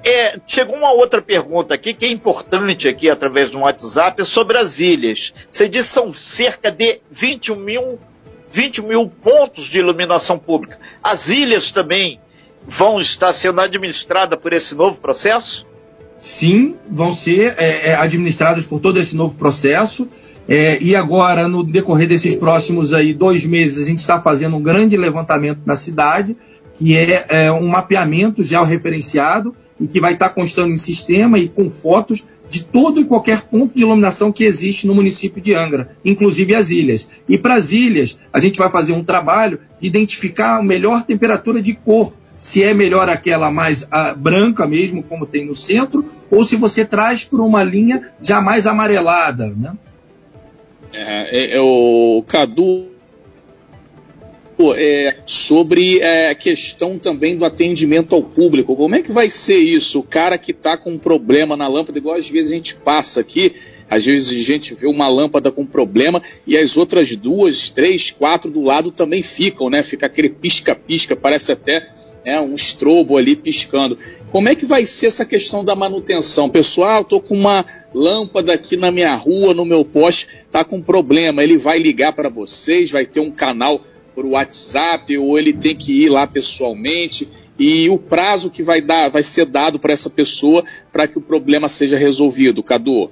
É, 0.04 0.38
chegou 0.46 0.76
uma 0.76 0.92
outra 0.92 1.20
pergunta 1.20 1.74
aqui 1.74 1.92
que 1.92 2.06
é 2.06 2.10
importante 2.10 2.88
aqui 2.88 3.10
através 3.10 3.50
do 3.50 3.58
WhatsApp 3.60 4.22
é 4.22 4.24
sobre 4.24 4.56
as 4.56 4.78
ilhas. 4.78 5.32
Você 5.50 5.68
disse 5.68 5.88
que 5.88 5.94
são 5.94 6.14
cerca 6.14 6.70
de 6.70 7.00
21 7.10 7.56
mil, 7.56 7.98
20 8.50 8.82
mil 8.82 9.08
pontos 9.08 9.66
de 9.66 9.78
iluminação 9.78 10.38
pública. 10.38 10.78
As 11.02 11.28
ilhas 11.28 11.70
também 11.70 12.18
vão 12.66 13.00
estar 13.00 13.32
sendo 13.34 13.60
administradas 13.60 14.38
por 14.38 14.52
esse 14.52 14.74
novo 14.74 14.98
processo? 14.98 15.66
Sim, 16.20 16.76
vão 16.88 17.12
ser 17.12 17.54
é, 17.58 17.90
é, 17.90 17.94
administradas 17.94 18.64
por 18.66 18.80
todo 18.80 19.00
esse 19.00 19.16
novo 19.16 19.36
processo. 19.38 20.08
É, 20.52 20.82
e 20.82 20.96
agora, 20.96 21.46
no 21.46 21.62
decorrer 21.62 22.08
desses 22.08 22.34
próximos 22.34 22.92
aí 22.92 23.14
dois 23.14 23.46
meses, 23.46 23.86
a 23.86 23.88
gente 23.88 24.00
está 24.00 24.20
fazendo 24.20 24.56
um 24.56 24.62
grande 24.62 24.96
levantamento 24.96 25.60
na 25.64 25.76
cidade, 25.76 26.36
que 26.74 26.96
é, 26.96 27.24
é 27.28 27.52
um 27.52 27.68
mapeamento 27.68 28.42
georreferenciado 28.42 29.54
e 29.78 29.86
que 29.86 30.00
vai 30.00 30.14
estar 30.14 30.30
constando 30.30 30.72
em 30.72 30.76
sistema 30.76 31.38
e 31.38 31.48
com 31.48 31.70
fotos 31.70 32.26
de 32.50 32.64
todo 32.64 33.00
e 33.00 33.04
qualquer 33.04 33.42
ponto 33.42 33.76
de 33.76 33.82
iluminação 33.82 34.32
que 34.32 34.42
existe 34.42 34.88
no 34.88 34.94
município 34.94 35.40
de 35.40 35.54
Angra, 35.54 35.96
inclusive 36.04 36.52
as 36.52 36.70
ilhas. 36.70 37.08
E 37.28 37.38
para 37.38 37.54
as 37.54 37.70
ilhas, 37.70 38.18
a 38.32 38.40
gente 38.40 38.58
vai 38.58 38.68
fazer 38.68 38.92
um 38.92 39.04
trabalho 39.04 39.60
de 39.78 39.86
identificar 39.86 40.58
a 40.58 40.62
melhor 40.64 41.04
temperatura 41.04 41.62
de 41.62 41.74
cor, 41.74 42.12
se 42.42 42.60
é 42.60 42.74
melhor 42.74 43.08
aquela 43.08 43.52
mais 43.52 43.86
a, 43.88 44.08
ah, 44.08 44.14
branca 44.14 44.66
mesmo, 44.66 45.00
como 45.00 45.26
tem 45.26 45.46
no 45.46 45.54
centro, 45.54 46.04
ou 46.28 46.42
se 46.44 46.56
você 46.56 46.84
traz 46.84 47.24
por 47.24 47.38
uma 47.40 47.62
linha 47.62 48.02
já 48.20 48.40
mais 48.40 48.66
amarelada, 48.66 49.54
né? 49.56 49.74
É, 50.92 51.38
é, 51.38 51.56
é 51.56 51.60
o 51.60 52.24
Cadu 52.26 52.90
é, 54.76 55.16
sobre 55.24 56.00
é, 56.00 56.30
a 56.30 56.34
questão 56.34 56.98
também 56.98 57.36
do 57.36 57.44
atendimento 57.44 58.14
ao 58.14 58.22
público. 58.22 58.76
Como 58.76 58.94
é 58.94 59.02
que 59.02 59.12
vai 59.12 59.30
ser 59.30 59.58
isso? 59.58 60.00
O 60.00 60.02
cara 60.02 60.36
que 60.36 60.50
está 60.50 60.76
com 60.76 60.92
um 60.92 60.98
problema 60.98 61.56
na 61.56 61.66
lâmpada, 61.66 61.98
igual 61.98 62.16
às 62.16 62.28
vezes 62.28 62.52
a 62.52 62.54
gente 62.54 62.74
passa 62.74 63.20
aqui, 63.20 63.54
às 63.88 64.04
vezes 64.04 64.30
a 64.30 64.44
gente 64.44 64.74
vê 64.74 64.86
uma 64.86 65.08
lâmpada 65.08 65.50
com 65.50 65.64
problema 65.64 66.22
e 66.46 66.56
as 66.56 66.76
outras 66.76 67.16
duas, 67.16 67.70
três, 67.70 68.10
quatro 68.10 68.50
do 68.50 68.60
lado 68.60 68.90
também 68.90 69.22
ficam, 69.22 69.70
né? 69.70 69.82
Fica 69.82 70.06
aquele 70.06 70.28
pisca-pisca, 70.28 71.16
parece 71.16 71.52
até 71.52 71.88
é, 72.24 72.40
um 72.40 72.54
estrobo 72.54 73.16
ali 73.16 73.34
piscando. 73.34 73.98
Como 74.30 74.48
é 74.48 74.54
que 74.54 74.64
vai 74.64 74.86
ser 74.86 75.06
essa 75.06 75.24
questão 75.24 75.64
da 75.64 75.74
manutenção? 75.74 76.48
Pessoal, 76.48 77.02
estou 77.02 77.20
com 77.20 77.34
uma 77.34 77.66
lâmpada 77.92 78.54
aqui 78.54 78.76
na 78.76 78.92
minha 78.92 79.14
rua, 79.16 79.52
no 79.52 79.64
meu 79.64 79.84
poste, 79.84 80.26
está 80.46 80.64
com 80.64 80.80
problema. 80.80 81.42
Ele 81.42 81.58
vai 81.58 81.78
ligar 81.78 82.12
para 82.12 82.28
vocês, 82.28 82.92
vai 82.92 83.04
ter 83.04 83.18
um 83.18 83.30
canal 83.30 83.80
por 84.14 84.24
WhatsApp 84.24 85.18
ou 85.18 85.36
ele 85.36 85.52
tem 85.52 85.74
que 85.74 86.04
ir 86.04 86.08
lá 86.08 86.26
pessoalmente 86.26 87.28
e 87.58 87.90
o 87.90 87.98
prazo 87.98 88.50
que 88.50 88.62
vai 88.62 88.80
dar 88.80 89.10
vai 89.10 89.22
ser 89.22 89.46
dado 89.46 89.78
para 89.78 89.92
essa 89.92 90.08
pessoa 90.08 90.64
para 90.92 91.06
que 91.06 91.18
o 91.18 91.20
problema 91.20 91.68
seja 91.68 91.98
resolvido, 91.98 92.62
Cadu. 92.62 93.10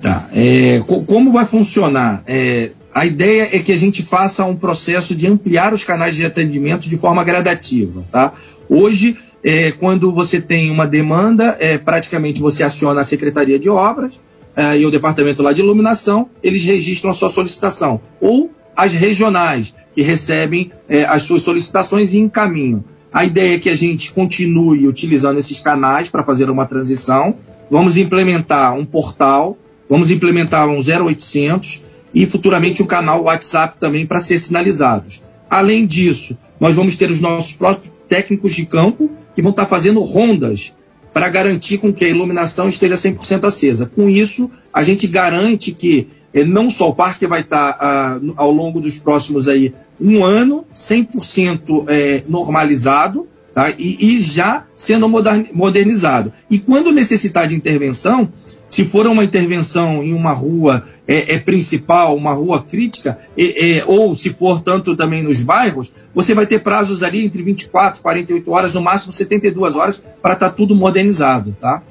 Tá. 0.00 0.28
É, 0.34 0.82
como 1.06 1.30
vai 1.30 1.46
funcionar? 1.46 2.24
É, 2.26 2.70
a 2.94 3.06
ideia 3.06 3.50
é 3.52 3.58
que 3.58 3.72
a 3.72 3.76
gente 3.76 4.02
faça 4.02 4.44
um 4.44 4.56
processo 4.56 5.14
de 5.14 5.26
ampliar 5.26 5.72
os 5.74 5.84
canais 5.84 6.16
de 6.16 6.24
atendimento 6.24 6.88
de 6.88 6.96
forma 6.96 7.22
gradativa. 7.22 8.04
Tá? 8.10 8.32
Hoje 8.68 9.16
é, 9.44 9.72
quando 9.72 10.10
você 10.10 10.40
tem 10.40 10.70
uma 10.70 10.86
demanda, 10.86 11.54
é, 11.60 11.76
praticamente 11.76 12.40
você 12.40 12.62
aciona 12.62 13.02
a 13.02 13.04
Secretaria 13.04 13.58
de 13.58 13.68
Obras 13.68 14.18
é, 14.56 14.78
e 14.78 14.86
o 14.86 14.90
Departamento 14.90 15.42
lá 15.42 15.52
de 15.52 15.60
Iluminação, 15.60 16.30
eles 16.42 16.64
registram 16.64 17.10
a 17.10 17.14
sua 17.14 17.28
solicitação. 17.28 18.00
Ou 18.22 18.50
as 18.74 18.94
regionais, 18.94 19.74
que 19.92 20.00
recebem 20.00 20.72
é, 20.88 21.04
as 21.04 21.24
suas 21.24 21.42
solicitações 21.42 22.14
e 22.14 22.18
encaminham. 22.18 22.82
A 23.12 23.24
ideia 23.24 23.56
é 23.56 23.58
que 23.58 23.68
a 23.68 23.76
gente 23.76 24.12
continue 24.12 24.88
utilizando 24.88 25.38
esses 25.38 25.60
canais 25.60 26.08
para 26.08 26.24
fazer 26.24 26.48
uma 26.50 26.66
transição. 26.66 27.36
Vamos 27.70 27.96
implementar 27.98 28.74
um 28.74 28.84
portal, 28.84 29.56
vamos 29.88 30.10
implementar 30.10 30.68
um 30.68 30.78
0800 30.78 31.82
e 32.14 32.26
futuramente 32.26 32.82
um 32.82 32.86
canal 32.86 33.24
WhatsApp 33.24 33.76
também 33.78 34.06
para 34.06 34.20
ser 34.20 34.38
sinalizados. 34.38 35.22
Além 35.48 35.86
disso, 35.86 36.36
nós 36.58 36.74
vamos 36.74 36.96
ter 36.96 37.10
os 37.10 37.20
nossos 37.20 37.52
próprios 37.52 37.92
técnicos 38.08 38.54
de 38.54 38.66
campo 38.66 39.10
que 39.34 39.42
vão 39.42 39.50
estar 39.50 39.66
fazendo 39.66 40.00
rondas 40.00 40.74
para 41.12 41.28
garantir 41.28 41.78
com 41.78 41.92
que 41.92 42.04
a 42.04 42.08
iluminação 42.08 42.68
esteja 42.68 42.96
100% 42.96 43.44
acesa. 43.44 43.86
Com 43.86 44.10
isso, 44.10 44.50
a 44.72 44.82
gente 44.82 45.06
garante 45.06 45.72
que 45.72 46.08
eh, 46.32 46.44
não 46.44 46.68
só 46.68 46.88
o 46.88 46.94
parque 46.94 47.26
vai 47.26 47.42
estar 47.42 47.76
ah, 47.80 48.20
ao 48.36 48.50
longo 48.50 48.80
dos 48.80 48.98
próximos 48.98 49.46
aí 49.46 49.72
um 50.00 50.24
ano 50.24 50.64
100% 50.74 51.84
eh, 51.86 52.22
normalizado 52.28 53.28
tá? 53.54 53.70
e, 53.78 54.16
e, 54.16 54.20
já 54.20 54.64
sendo 54.74 55.08
modernizado. 55.08 56.32
E 56.50 56.58
quando 56.58 56.90
necessitar 56.90 57.46
de 57.46 57.54
intervenção, 57.54 58.28
se 58.74 58.84
for 58.86 59.06
uma 59.06 59.22
intervenção 59.22 60.02
em 60.02 60.12
uma 60.12 60.32
rua 60.32 60.82
é, 61.06 61.36
é 61.36 61.38
principal, 61.38 62.16
uma 62.16 62.34
rua 62.34 62.60
crítica, 62.60 63.16
é, 63.38 63.76
é, 63.76 63.84
ou 63.86 64.16
se 64.16 64.30
for 64.30 64.60
tanto 64.62 64.96
também 64.96 65.22
nos 65.22 65.44
bairros, 65.44 65.92
você 66.12 66.34
vai 66.34 66.44
ter 66.44 66.58
prazos 66.58 67.04
ali 67.04 67.24
entre 67.24 67.40
24 67.40 68.00
e 68.00 68.02
48 68.02 68.50
horas, 68.50 68.74
no 68.74 68.80
máximo 68.80 69.12
72 69.12 69.76
horas, 69.76 70.02
para 70.20 70.34
estar 70.34 70.50
tá 70.50 70.56
tudo 70.56 70.74
modernizado, 70.74 71.56
tá? 71.60 71.84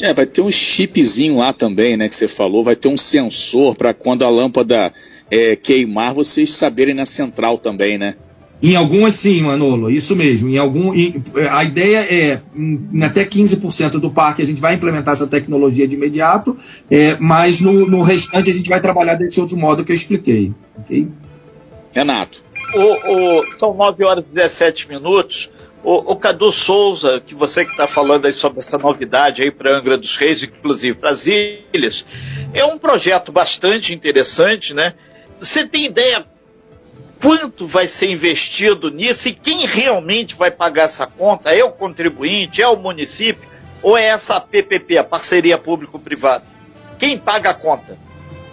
É, 0.00 0.14
vai 0.14 0.24
ter 0.24 0.42
um 0.42 0.50
chipzinho 0.50 1.38
lá 1.38 1.52
também, 1.52 1.96
né, 1.96 2.08
que 2.08 2.14
você 2.14 2.28
falou, 2.28 2.62
vai 2.62 2.76
ter 2.76 2.86
um 2.86 2.96
sensor 2.96 3.74
para 3.74 3.92
quando 3.92 4.24
a 4.24 4.28
lâmpada 4.28 4.92
é, 5.28 5.56
queimar, 5.56 6.14
vocês 6.14 6.52
saberem 6.52 6.94
na 6.94 7.04
central 7.04 7.58
também, 7.58 7.98
né? 7.98 8.14
Em 8.62 8.76
algumas 8.76 9.14
sim, 9.16 9.42
Manolo, 9.42 9.90
isso 9.90 10.14
mesmo. 10.14 10.48
Em 10.48 10.56
algum, 10.56 10.94
em, 10.94 11.20
a 11.50 11.64
ideia 11.64 11.98
é 11.98 12.40
em 12.54 13.02
até 13.02 13.24
15% 13.24 13.98
do 13.98 14.08
parque 14.08 14.40
a 14.40 14.46
gente 14.46 14.60
vai 14.60 14.74
implementar 14.74 15.14
essa 15.14 15.26
tecnologia 15.26 15.88
de 15.88 15.96
imediato, 15.96 16.56
é, 16.88 17.16
mas 17.18 17.60
no, 17.60 17.72
no, 17.86 18.02
restante 18.02 18.50
a 18.50 18.54
gente 18.54 18.68
vai 18.68 18.80
trabalhar 18.80 19.16
desse 19.16 19.40
outro 19.40 19.56
modo 19.56 19.84
que 19.84 19.90
eu 19.90 19.96
expliquei. 19.96 20.52
Okay? 20.78 21.08
Renato. 21.92 22.40
O, 22.74 23.40
o, 23.40 23.58
são 23.58 23.74
9 23.74 24.04
horas 24.04 24.24
e 24.30 24.34
17 24.34 24.88
minutos. 24.88 25.50
O, 25.82 26.12
o 26.12 26.16
Cadu 26.16 26.52
Souza, 26.52 27.20
que 27.20 27.34
você 27.34 27.64
que 27.64 27.72
está 27.72 27.88
falando 27.88 28.26
aí 28.26 28.32
sobre 28.32 28.60
essa 28.60 28.78
novidade 28.78 29.42
aí 29.42 29.50
para 29.50 29.76
Angra 29.76 29.98
dos 29.98 30.16
Reis, 30.16 30.40
inclusive 30.40 30.96
para 30.96 31.10
as 31.10 31.26
ilhas, 31.26 32.06
é 32.54 32.64
um 32.64 32.78
projeto 32.78 33.32
bastante 33.32 33.92
interessante, 33.92 34.72
né? 34.72 34.94
Você 35.40 35.66
tem 35.66 35.86
ideia 35.86 36.24
quanto 37.22 37.68
vai 37.68 37.86
ser 37.86 38.10
investido 38.10 38.90
nisso 38.90 39.28
e 39.28 39.32
quem 39.32 39.64
realmente 39.64 40.34
vai 40.34 40.50
pagar 40.50 40.84
essa 40.84 41.06
conta? 41.06 41.50
É 41.50 41.64
o 41.64 41.70
contribuinte, 41.70 42.60
é 42.60 42.66
o 42.66 42.76
município 42.76 43.48
ou 43.80 43.96
é 43.96 44.08
essa 44.08 44.40
PPP, 44.40 44.98
a 44.98 45.04
parceria 45.04 45.56
público-privada? 45.56 46.44
Quem 46.98 47.16
paga 47.16 47.50
a 47.50 47.54
conta? 47.54 47.96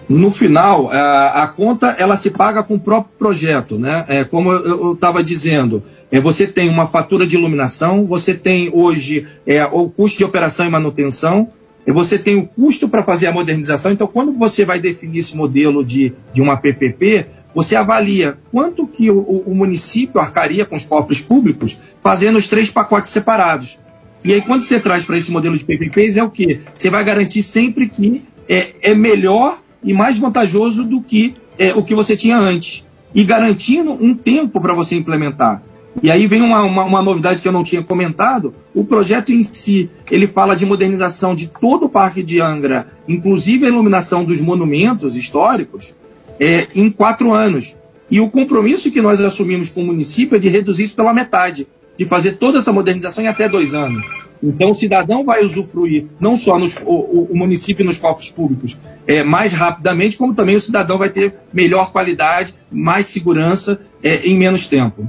No 0.07 0.31
final, 0.31 0.89
a, 0.91 1.43
a, 1.43 1.47
conta 1.47 1.95
ela 1.99 2.15
se 2.15 2.31
paga 2.31 2.63
com 2.63 2.75
o 2.75 2.79
próprio 2.79 3.13
projeto, 3.17 3.77
né? 3.77 4.05
É, 4.07 4.23
como 4.23 4.51
eu 4.51 4.93
estava 4.93 5.23
dizendo, 5.23 5.83
é, 6.11 6.19
você 6.19 6.47
tem 6.47 6.67
uma 6.67 6.87
fatura 6.87 7.27
de 7.27 7.35
iluminação, 7.35 8.07
você 8.07 8.33
tem 8.33 8.71
hoje 8.73 9.27
é, 9.45 9.63
o 9.65 9.87
custo 9.87 10.17
de 10.17 10.25
operação 10.25 10.65
e 10.65 10.69
manutenção, 10.69 11.49
você 11.87 12.17
tem 12.17 12.37
o 12.37 12.45
custo 12.45 12.89
para 12.89 13.03
fazer 13.03 13.27
a 13.27 13.31
modernização. 13.31 13.91
Então, 13.91 14.07
quando 14.07 14.33
você 14.33 14.65
vai 14.65 14.79
definir 14.79 15.19
esse 15.19 15.35
modelo 15.35 15.83
de, 15.83 16.13
de 16.33 16.41
uma 16.41 16.57
PPP, 16.57 17.25
você 17.53 17.75
avalia 17.75 18.37
quanto 18.51 18.85
que 18.87 19.09
o, 19.09 19.19
o 19.19 19.55
município 19.55 20.19
arcaria 20.19 20.65
com 20.65 20.75
os 20.75 20.85
cofres 20.85 21.21
públicos 21.21 21.77
fazendo 22.03 22.37
os 22.37 22.47
três 22.47 22.69
pacotes 22.69 23.11
separados. 23.11 23.79
E 24.23 24.33
aí, 24.33 24.41
quando 24.41 24.61
você 24.61 24.79
traz 24.79 25.05
para 25.05 25.17
esse 25.17 25.31
modelo 25.31 25.57
de 25.57 25.65
PPPs, 25.65 26.17
é 26.17 26.23
o 26.23 26.29
quê? 26.29 26.59
Você 26.75 26.89
vai 26.89 27.03
garantir 27.03 27.41
sempre 27.41 27.87
que 27.87 28.23
é, 28.47 28.91
é 28.91 28.93
melhor 28.93 29.59
e 29.83 29.93
mais 29.93 30.19
vantajoso 30.19 30.83
do 30.83 31.01
que 31.01 31.35
é, 31.57 31.73
o 31.73 31.83
que 31.83 31.95
você 31.95 32.17
tinha 32.17 32.37
antes. 32.37 32.85
E 33.15 33.23
garantindo 33.23 33.91
um 33.91 34.13
tempo 34.13 34.59
para 34.61 34.73
você 34.73 34.95
implementar. 34.95 35.63
E 36.03 36.11
aí 36.11 36.27
vem 36.27 36.41
uma, 36.41 36.63
uma, 36.63 36.83
uma, 36.83 37.01
novidade 37.01 37.41
que 37.41 37.47
eu 37.47 37.51
não 37.51 37.63
tinha 37.63 37.81
comentado. 37.81 38.53
O 38.73 38.83
projeto 38.83 39.31
em 39.31 39.41
si, 39.41 39.89
ele 40.09 40.27
fala 40.27 40.55
de 40.55 40.65
modernização 40.65 41.35
de 41.35 41.47
todo 41.47 41.85
o 41.85 41.89
Parque 41.89 42.21
de 42.21 42.39
Angra, 42.39 42.87
inclusive 43.07 43.65
a 43.65 43.69
iluminação 43.69 44.23
dos 44.23 44.39
monumentos 44.39 45.15
históricos, 45.15 45.95
é, 46.39 46.67
em 46.75 46.89
quatro 46.89 47.33
anos. 47.33 47.75
E 48.09 48.19
o 48.19 48.29
compromisso 48.29 48.91
que 48.91 49.01
nós 49.01 49.19
assumimos 49.19 49.69
com 49.69 49.81
o 49.81 49.85
município 49.85 50.35
é 50.35 50.39
de 50.39 50.49
reduzir 50.49 50.83
isso 50.83 50.95
pela 50.95 51.13
metade, 51.13 51.67
de 51.97 52.05
fazer 52.05 52.33
toda 52.33 52.57
essa 52.57 52.71
modernização 52.71 53.23
em 53.23 53.27
até 53.27 53.47
dois 53.47 53.73
anos. 53.73 54.05
Então 54.41 54.71
o 54.71 54.75
cidadão 54.75 55.25
vai 55.25 55.43
usufruir 55.43 56.05
não 56.19 56.37
só 56.37 56.57
nos, 56.57 56.75
o, 56.77 57.27
o, 57.29 57.37
município 57.37 57.83
nos 57.83 57.97
cofres 57.97 58.29
públicos 58.29 58.77
é, 59.05 59.21
mais 59.21 59.51
rapidamente, 59.51 60.17
como 60.17 60.33
também 60.33 60.55
o 60.55 60.61
cidadão 60.61 60.97
vai 60.97 61.09
ter 61.09 61.35
melhor 61.51 61.91
qualidade, 61.91 62.53
mais 62.71 63.07
segurança 63.07 63.81
é, 64.01 64.25
em 64.25 64.37
menos 64.37 64.67
tempo. 64.67 65.07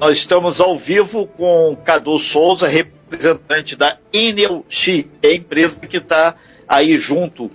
Nós 0.00 0.18
estamos 0.18 0.60
ao 0.60 0.78
vivo 0.78 1.26
com 1.26 1.76
Cadu 1.84 2.16
Souza, 2.18 2.68
representante 2.68 3.76
da 3.76 3.98
Enelxi, 4.12 5.08
é 5.22 5.28
a 5.28 5.34
empresa 5.34 5.80
que 5.80 5.96
está 5.96 6.36
aí 6.68 6.96
junto 6.96 7.50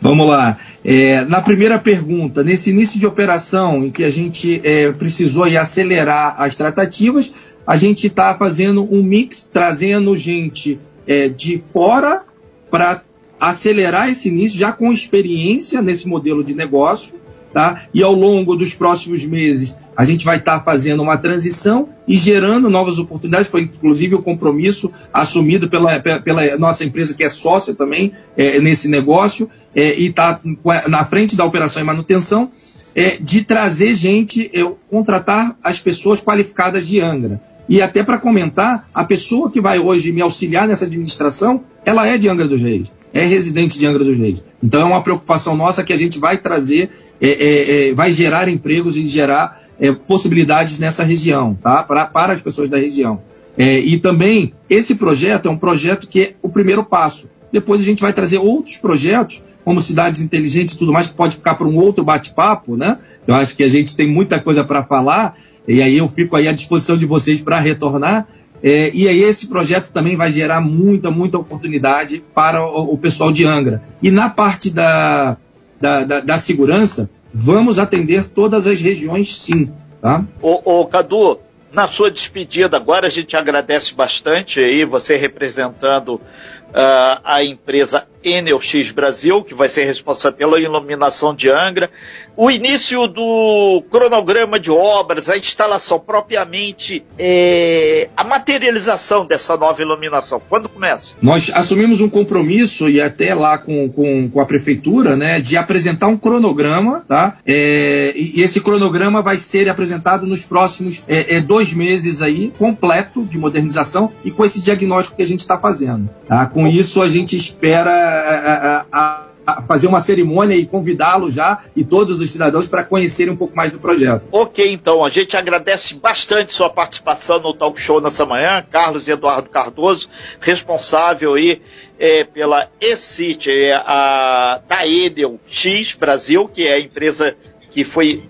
Vamos 0.02 0.26
lá. 0.26 0.58
É, 0.84 1.24
na 1.26 1.40
primeira 1.40 1.78
pergunta, 1.78 2.42
nesse 2.42 2.70
início 2.70 2.98
de 2.98 3.06
operação 3.06 3.84
em 3.84 3.90
que 3.92 4.02
a 4.02 4.10
gente 4.10 4.60
é, 4.64 4.90
precisou 4.90 5.44
acelerar 5.44 6.34
as 6.38 6.56
tratativas, 6.56 7.32
a 7.64 7.76
gente 7.76 8.08
está 8.08 8.34
fazendo 8.34 8.82
um 8.92 9.00
mix, 9.00 9.48
trazendo 9.50 10.16
gente 10.16 10.80
é, 11.06 11.28
de 11.28 11.62
fora 11.72 12.24
para 12.68 13.02
acelerar 13.38 14.08
esse 14.08 14.28
início, 14.28 14.58
já 14.58 14.72
com 14.72 14.92
experiência 14.92 15.80
nesse 15.80 16.08
modelo 16.08 16.42
de 16.42 16.52
negócio, 16.52 17.14
Tá? 17.52 17.82
E 17.92 18.02
ao 18.02 18.14
longo 18.14 18.56
dos 18.56 18.74
próximos 18.74 19.24
meses, 19.24 19.76
a 19.96 20.04
gente 20.04 20.24
vai 20.24 20.38
estar 20.38 20.58
tá 20.58 20.64
fazendo 20.64 21.02
uma 21.02 21.18
transição 21.18 21.88
e 22.08 22.16
gerando 22.16 22.70
novas 22.70 22.98
oportunidades. 22.98 23.50
Foi 23.50 23.62
inclusive 23.62 24.14
o 24.14 24.22
compromisso 24.22 24.90
assumido 25.12 25.68
pela, 25.68 26.00
pela 26.00 26.56
nossa 26.56 26.84
empresa, 26.84 27.14
que 27.14 27.22
é 27.22 27.28
sócia 27.28 27.74
também 27.74 28.12
é, 28.36 28.58
nesse 28.58 28.88
negócio, 28.88 29.50
é, 29.74 29.98
e 29.98 30.06
está 30.06 30.40
na 30.88 31.04
frente 31.04 31.36
da 31.36 31.44
operação 31.44 31.82
e 31.82 31.84
manutenção, 31.84 32.50
é, 32.94 33.16
de 33.16 33.42
trazer 33.42 33.94
gente, 33.94 34.50
contratar 34.90 35.56
as 35.62 35.78
pessoas 35.78 36.20
qualificadas 36.20 36.86
de 36.86 37.00
Angra. 37.00 37.40
E 37.68 37.80
até 37.80 38.02
para 38.02 38.18
comentar, 38.18 38.88
a 38.92 39.04
pessoa 39.04 39.50
que 39.50 39.60
vai 39.60 39.78
hoje 39.78 40.12
me 40.12 40.20
auxiliar 40.20 40.66
nessa 40.66 40.84
administração, 40.84 41.64
ela 41.84 42.06
é 42.06 42.18
de 42.18 42.28
Angra 42.28 42.46
dos 42.46 42.60
Reis, 42.60 42.92
é 43.12 43.24
residente 43.24 43.78
de 43.78 43.86
Angra 43.86 44.04
dos 44.04 44.16
Reis. 44.16 44.42
Então 44.62 44.80
é 44.80 44.84
uma 44.84 45.02
preocupação 45.02 45.56
nossa 45.56 45.84
que 45.84 45.92
a 45.92 45.96
gente 45.96 46.18
vai 46.18 46.38
trazer 46.38 46.90
é, 47.20 47.28
é, 47.28 47.88
é, 47.90 47.94
vai 47.94 48.12
gerar 48.12 48.48
empregos 48.48 48.96
e 48.96 49.06
gerar 49.06 49.62
é, 49.78 49.92
possibilidades 49.92 50.78
nessa 50.78 51.04
região, 51.04 51.54
tá? 51.54 51.82
Pra, 51.82 52.06
para 52.06 52.32
as 52.32 52.42
pessoas 52.42 52.68
da 52.68 52.78
região. 52.78 53.20
É, 53.56 53.78
e 53.78 53.98
também, 53.98 54.52
esse 54.68 54.94
projeto 54.94 55.46
é 55.46 55.50
um 55.50 55.56
projeto 55.56 56.08
que 56.08 56.20
é 56.20 56.34
o 56.42 56.48
primeiro 56.48 56.84
passo. 56.84 57.28
Depois 57.52 57.82
a 57.82 57.84
gente 57.84 58.00
vai 58.00 58.12
trazer 58.12 58.38
outros 58.38 58.76
projetos 58.76 59.42
como 59.64 59.80
cidades 59.80 60.20
inteligentes 60.20 60.74
e 60.74 60.78
tudo 60.78 60.92
mais, 60.92 61.06
que 61.06 61.14
pode 61.14 61.36
ficar 61.36 61.54
para 61.54 61.68
um 61.68 61.76
outro 61.76 62.02
bate-papo, 62.02 62.76
né? 62.76 62.98
Eu 63.26 63.34
acho 63.34 63.54
que 63.54 63.62
a 63.62 63.68
gente 63.68 63.94
tem 63.96 64.08
muita 64.08 64.40
coisa 64.40 64.64
para 64.64 64.82
falar, 64.82 65.36
e 65.68 65.80
aí 65.80 65.98
eu 65.98 66.08
fico 66.08 66.34
aí 66.34 66.48
à 66.48 66.52
disposição 66.52 66.96
de 66.96 67.06
vocês 67.06 67.40
para 67.40 67.60
retornar. 67.60 68.26
É, 68.62 68.90
e 68.94 69.08
aí 69.08 69.22
esse 69.22 69.48
projeto 69.48 69.92
também 69.92 70.16
vai 70.16 70.30
gerar 70.30 70.60
muita, 70.60 71.10
muita 71.10 71.38
oportunidade 71.38 72.22
para 72.34 72.64
o, 72.64 72.94
o 72.94 72.98
pessoal 72.98 73.32
de 73.32 73.44
Angra. 73.44 73.82
E 74.00 74.10
na 74.10 74.30
parte 74.30 74.70
da, 74.70 75.36
da, 75.80 76.04
da, 76.04 76.20
da, 76.20 76.36
segurança, 76.38 77.10
vamos 77.34 77.78
atender 77.78 78.26
todas 78.26 78.66
as 78.66 78.80
regiões 78.80 79.42
sim. 79.44 79.70
Tá? 80.00 80.24
Ô, 80.40 80.80
ô, 80.80 80.86
Cadu, 80.86 81.38
na 81.72 81.88
sua 81.88 82.10
despedida 82.10 82.76
agora, 82.76 83.08
a 83.08 83.10
gente 83.10 83.36
agradece 83.36 83.94
bastante 83.94 84.60
aí 84.60 84.84
você 84.84 85.16
representando 85.16 86.14
uh, 86.14 87.20
a 87.24 87.42
empresa 87.42 88.06
Enel 88.24 88.60
X 88.60 88.90
Brasil, 88.90 89.42
que 89.42 89.54
vai 89.54 89.68
ser 89.68 89.84
responsável 89.84 90.36
pela 90.38 90.60
iluminação 90.60 91.34
de 91.34 91.50
Angra, 91.50 91.90
o 92.36 92.50
início 92.50 93.06
do 93.06 93.82
cronograma 93.90 94.58
de 94.58 94.70
obras, 94.70 95.28
a 95.28 95.36
instalação 95.36 95.98
propriamente, 95.98 97.04
é, 97.18 98.08
a 98.16 98.24
materialização 98.24 99.26
dessa 99.26 99.56
nova 99.56 99.82
iluminação. 99.82 100.40
Quando 100.48 100.68
começa? 100.68 101.14
Nós 101.20 101.50
assumimos 101.54 102.00
um 102.00 102.08
compromisso 102.08 102.88
e 102.88 103.00
até 103.00 103.34
lá 103.34 103.58
com, 103.58 103.88
com, 103.90 104.30
com 104.30 104.40
a 104.40 104.46
prefeitura, 104.46 105.16
né, 105.16 105.40
de 105.40 105.56
apresentar 105.56 106.06
um 106.06 106.16
cronograma, 106.16 107.04
tá? 107.06 107.36
É, 107.46 108.12
e, 108.16 108.40
esse 108.40 108.60
cronograma 108.60 109.22
vai 109.22 109.36
ser 109.36 109.68
apresentado 109.68 110.26
nos 110.26 110.44
próximos 110.44 111.02
é, 111.06 111.40
dois 111.40 111.74
meses 111.74 112.22
aí, 112.22 112.52
completo 112.58 113.24
de 113.24 113.38
modernização 113.38 114.12
e 114.24 114.30
com 114.30 114.44
esse 114.44 114.60
diagnóstico 114.60 115.16
que 115.16 115.22
a 115.22 115.26
gente 115.26 115.40
está 115.40 115.58
fazendo. 115.58 116.08
Tá? 116.26 116.46
Com 116.46 116.66
isso 116.66 117.02
a 117.02 117.08
gente 117.08 117.36
espera 117.36 118.11
a, 118.12 118.86
a, 118.92 119.62
fazer 119.66 119.86
uma 119.86 120.00
cerimônia 120.00 120.54
e 120.54 120.66
convidá-lo 120.66 121.30
já 121.30 121.64
e 121.74 121.84
todos 121.84 122.20
os 122.20 122.30
cidadãos 122.30 122.68
para 122.68 122.84
conhecerem 122.84 123.32
um 123.32 123.36
pouco 123.36 123.56
mais 123.56 123.72
do 123.72 123.78
projeto. 123.78 124.28
Ok, 124.30 124.72
então 124.72 125.04
a 125.04 125.08
gente 125.08 125.36
agradece 125.36 125.94
bastante 125.94 126.52
sua 126.52 126.70
participação 126.70 127.40
no 127.40 127.52
talk 127.52 127.80
show 127.80 128.00
nessa 128.00 128.24
manhã, 128.24 128.64
Carlos 128.70 129.08
Eduardo 129.08 129.48
Cardoso, 129.48 130.08
responsável 130.40 131.34
aí 131.34 131.60
é, 131.98 132.24
pela 132.24 132.68
ECIT, 132.80 133.50
é, 133.50 133.74
a 133.74 134.60
da 134.68 134.86
Edel 134.86 135.40
X 135.46 135.94
Brasil, 135.94 136.48
que 136.48 136.66
é 136.66 136.74
a 136.74 136.80
empresa 136.80 137.36
que 137.70 137.84
foi 137.84 138.28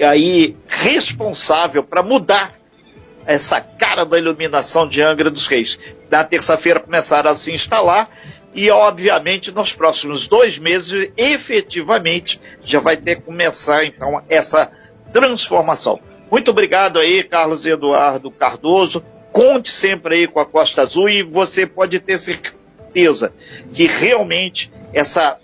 aí 0.00 0.56
responsável 0.66 1.82
para 1.82 2.02
mudar 2.02 2.54
essa 3.26 3.60
cara 3.60 4.04
da 4.04 4.18
iluminação 4.18 4.88
de 4.88 5.02
Angra 5.02 5.30
dos 5.30 5.46
Reis. 5.46 5.78
Na 6.10 6.24
terça-feira 6.24 6.80
começaram 6.80 7.30
a 7.30 7.36
se 7.36 7.52
instalar 7.52 8.08
e, 8.54 8.70
obviamente, 8.70 9.52
nos 9.52 9.72
próximos 9.72 10.26
dois 10.26 10.58
meses, 10.58 11.12
efetivamente, 11.16 12.40
já 12.64 12.80
vai 12.80 12.96
ter 12.96 13.16
que 13.16 13.22
começar, 13.22 13.84
então, 13.84 14.22
essa 14.28 14.70
transformação. 15.12 16.00
Muito 16.30 16.50
obrigado 16.50 16.98
aí, 16.98 17.22
Carlos 17.22 17.64
Eduardo 17.64 18.30
Cardoso. 18.30 19.02
Conte 19.32 19.70
sempre 19.70 20.14
aí 20.14 20.26
com 20.26 20.40
a 20.40 20.46
Costa 20.46 20.82
Azul 20.82 21.08
e 21.08 21.22
você 21.22 21.66
pode 21.66 22.00
ter 22.00 22.18
certeza 22.18 23.32
que 23.72 23.86
realmente 23.86 24.70
essa, 24.92 25.38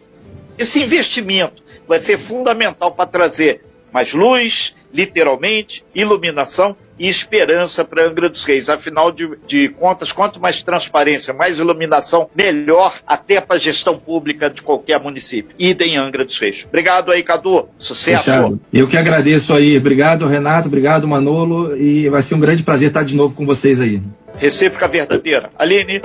esse 0.59 0.83
investimento 0.83 1.63
vai 1.87 1.99
ser 1.99 2.19
fundamental 2.19 2.93
para 2.93 3.07
trazer 3.07 3.63
mais 3.93 4.13
luz, 4.13 4.75
literalmente, 4.95 5.85
iluminação 5.95 6.77
e 6.99 7.09
esperança 7.09 7.85
para 7.85 8.07
Angra 8.07 8.29
dos 8.29 8.45
Reis. 8.45 8.69
Afinal 8.69 9.11
de, 9.11 9.29
de, 9.47 9.69
contas, 9.69 10.13
quanto 10.13 10.41
mais 10.41 10.63
transparência, 10.63 11.35
mais 11.35 11.59
iluminação, 11.59 12.31
melhor 12.35 12.95
até 13.05 13.41
para 13.41 13.57
a 13.57 13.59
gestão 13.59 13.99
pública 13.99 14.49
de 14.49 14.63
qualquer 14.63 15.01
município. 15.01 15.55
Idem 15.59 15.97
Angra 15.99 16.25
dos 16.25 16.39
Reis. 16.39 16.65
Obrigado 16.69 17.11
aí, 17.11 17.25
Cadu. 17.25 17.69
Sucesso. 17.79 18.25
Fechado. 18.25 18.61
Eu 18.73 18.87
que 18.87 18.97
agradeço 18.97 19.53
aí. 19.53 19.77
Obrigado, 19.77 20.27
Renato. 20.27 20.69
Obrigado, 20.69 21.09
Manolo. 21.09 21.77
E 21.77 22.09
vai 22.09 22.23
ser 22.23 22.37
um 22.37 22.41
grande 22.41 22.63
prazer 22.63 22.89
estar 22.89 23.03
de 23.03 23.17
novo 23.17 23.35
com 23.35 23.45
vocês 23.45 23.81
aí. 23.81 24.01
Recíproca 24.39 24.87
verdadeira. 24.87 25.51
Aline. 25.59 26.01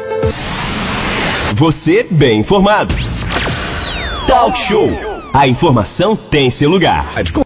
Você 1.55 2.05
bem 2.09 2.39
informado. 2.39 2.95
Talk 4.27 4.57
Show. 4.67 4.89
A 5.33 5.47
informação 5.47 6.15
tem 6.15 6.49
seu 6.49 6.69
lugar. 6.69 7.13